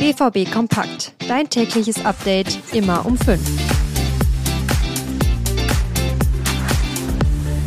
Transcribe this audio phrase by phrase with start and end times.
[0.00, 1.12] BVB Kompakt.
[1.28, 3.38] Dein tägliches Update immer um 5.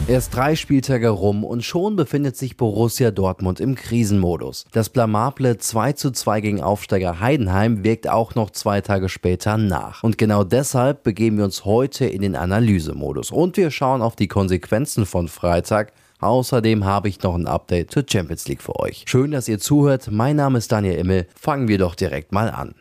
[0.07, 4.65] Erst drei Spieltage rum und schon befindet sich Borussia Dortmund im Krisenmodus.
[4.71, 10.01] Das blamable 2 zu 2 gegen Aufsteiger Heidenheim wirkt auch noch zwei Tage später nach.
[10.01, 13.29] Und genau deshalb begeben wir uns heute in den Analysemodus.
[13.29, 15.93] Und wir schauen auf die Konsequenzen von Freitag
[16.23, 19.03] Außerdem habe ich noch ein Update zur Champions League für euch.
[19.07, 20.09] Schön, dass ihr zuhört.
[20.11, 21.27] Mein Name ist Daniel Immel.
[21.35, 22.73] Fangen wir doch direkt mal an.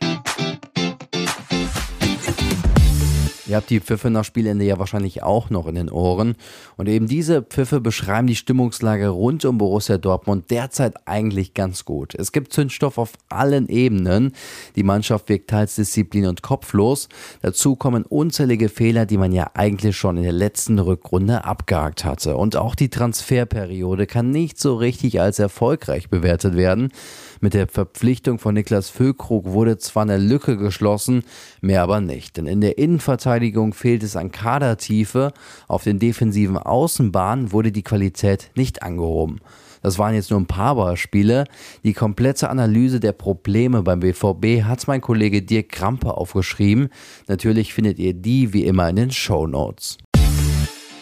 [3.53, 6.37] Ihr habt die Pfiffe nach Spielende ja wahrscheinlich auch noch in den Ohren.
[6.75, 12.15] Und eben diese Pfiffe beschreiben die Stimmungslage rund um Borussia Dortmund derzeit eigentlich ganz gut.
[12.15, 14.33] Es gibt Zündstoff auf allen Ebenen.
[14.75, 17.09] Die Mannschaft wirkt teils disziplin- und kopflos.
[17.43, 22.37] Dazu kommen unzählige Fehler, die man ja eigentlich schon in der letzten Rückrunde abgehakt hatte.
[22.37, 26.91] Und auch die Transferperiode kann nicht so richtig als erfolgreich bewertet werden.
[27.39, 31.23] Mit der Verpflichtung von Niklas Füllkrug wurde zwar eine Lücke geschlossen,
[31.61, 32.37] mehr aber nicht.
[32.37, 33.42] Denn in der Innenverteidigung
[33.73, 35.33] fehlt es an Kadertiefe.
[35.67, 39.39] Auf den defensiven Außenbahnen wurde die Qualität nicht angehoben.
[39.81, 41.43] Das waren jetzt nur ein paar Beispiele.
[41.83, 46.89] Die komplette Analyse der Probleme beim BVB hat mein Kollege Dirk Krampe aufgeschrieben.
[47.27, 49.97] Natürlich findet ihr die wie immer in den Show Notes.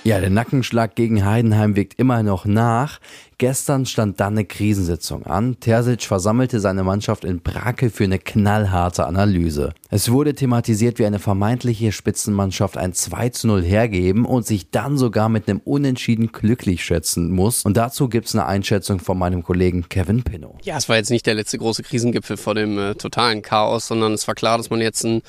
[0.03, 2.99] Ja, der Nackenschlag gegen Heidenheim wirkt immer noch nach.
[3.41, 5.59] Gestern stand dann eine Krisensitzung an.
[5.59, 9.73] Terzic versammelte seine Mannschaft in Brake für eine knallharte Analyse.
[9.89, 14.95] Es wurde thematisiert, wie eine vermeintliche Spitzenmannschaft ein 2 zu 0 hergeben und sich dann
[14.95, 17.65] sogar mit einem Unentschieden glücklich schätzen muss.
[17.65, 20.57] Und dazu gibt es eine Einschätzung von meinem Kollegen Kevin Pinnow.
[20.61, 24.13] Ja, es war jetzt nicht der letzte große Krisengipfel vor dem äh, totalen Chaos, sondern
[24.13, 25.23] es war klar, dass man jetzt einen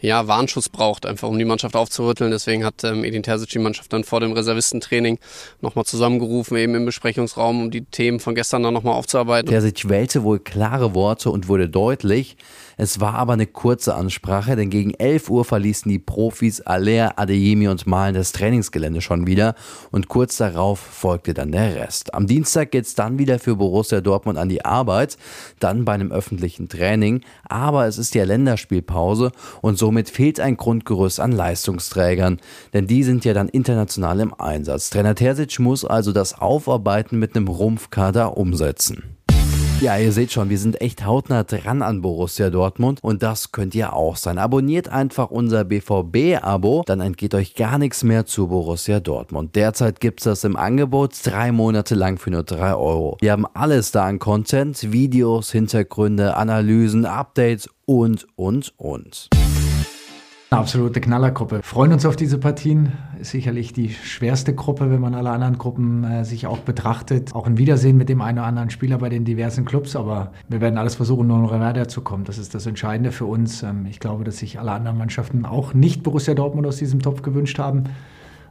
[0.00, 2.30] ja, Warnschuss braucht, einfach um die Mannschaft aufzurütteln.
[2.30, 5.18] Deswegen hat ähm, Edin Terzic die Mannschaft dann vor dem Reservistentraining
[5.60, 9.50] nochmal zusammengerufen, eben im Besprechungsraum um die Themen von gestern dann nochmal aufzuarbeiten.
[9.50, 12.36] Der sich wählte wohl klare Worte und wurde deutlich.
[12.78, 17.68] Es war aber eine kurze Ansprache, denn gegen 11 Uhr verließen die Profis Aller, Adeyemi
[17.68, 19.54] und Malen das Trainingsgelände schon wieder
[19.92, 22.12] und kurz darauf folgte dann der Rest.
[22.12, 25.16] Am Dienstag geht's dann wieder für Borussia Dortmund an die Arbeit,
[25.58, 29.32] dann bei einem öffentlichen Training, aber es ist ja Länderspielpause
[29.62, 32.40] und somit fehlt ein Grundgerüst an Leistungsträgern,
[32.74, 34.90] denn die sind ja dann international im Einsatz.
[34.90, 39.16] Trainer Terzic muss also das Aufarbeiten mit einem Rumpfkader umsetzen.
[39.82, 43.74] Ja, ihr seht schon, wir sind echt hautnah dran an Borussia Dortmund und das könnt
[43.74, 44.38] ihr auch sein.
[44.38, 49.54] Abonniert einfach unser BVB-Abo, dann entgeht euch gar nichts mehr zu Borussia Dortmund.
[49.54, 53.18] Derzeit gibt's das im Angebot, drei Monate lang für nur drei Euro.
[53.20, 59.28] Wir haben alles da an Content, Videos, Hintergründe, Analysen, Updates und, und, und.
[60.56, 61.60] Eine absolute Knallergruppe.
[61.62, 62.92] Freuen uns auf diese Partien.
[63.20, 67.34] Ist sicherlich die schwerste Gruppe, wenn man alle anderen Gruppen äh, sich auch betrachtet.
[67.34, 69.96] Auch ein Wiedersehen mit dem einen oder anderen Spieler bei den diversen Clubs.
[69.96, 72.24] Aber wir werden alles versuchen, nur noch weiter zu kommen.
[72.24, 73.62] Das ist das Entscheidende für uns.
[73.62, 77.20] Ähm, ich glaube, dass sich alle anderen Mannschaften auch nicht Borussia Dortmund aus diesem Topf
[77.20, 77.84] gewünscht haben.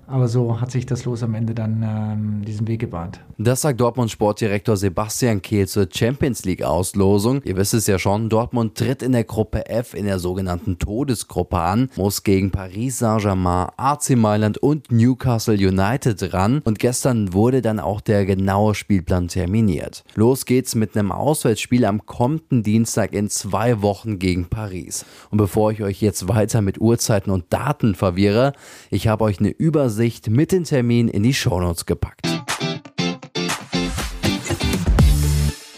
[0.08, 3.20] Aber so hat sich das Los am Ende dann ähm, diesen Weg gebahnt.
[3.40, 7.42] Das sagt Dortmund Sportdirektor Sebastian Kehl zur Champions League Auslosung.
[7.44, 11.58] Ihr wisst es ja schon, Dortmund tritt in der Gruppe F in der sogenannten Todesgruppe
[11.58, 17.80] an, muss gegen Paris Saint-Germain, AC Mailand und Newcastle United ran und gestern wurde dann
[17.80, 20.04] auch der genaue Spielplan terminiert.
[20.14, 25.04] Los geht's mit einem Auswärtsspiel am kommenden Dienstag in zwei Wochen gegen Paris.
[25.32, 28.54] Und bevor ich euch jetzt weiter mit Uhrzeiten und Daten verwirre,
[28.92, 32.28] ich habe euch eine Übersicht Übersicht mit den Terminen in die Shownotes gepackt.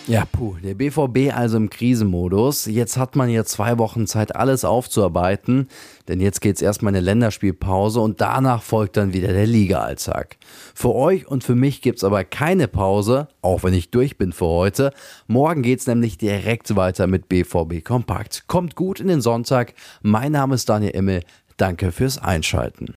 [0.07, 2.65] Ja, puh, der BVB also im Krisenmodus.
[2.65, 5.67] Jetzt hat man ja zwei Wochen Zeit, alles aufzuarbeiten,
[6.07, 10.37] denn jetzt geht's erstmal eine Länderspielpause und danach folgt dann wieder der Liga-Alltag.
[10.73, 14.47] Für euch und für mich gibt's aber keine Pause, auch wenn ich durch bin für
[14.47, 14.93] heute.
[15.27, 18.45] Morgen geht's nämlich direkt weiter mit BVB Kompakt.
[18.47, 19.75] Kommt gut in den Sonntag.
[20.01, 21.21] Mein Name ist Daniel Immel.
[21.57, 22.95] Danke fürs Einschalten.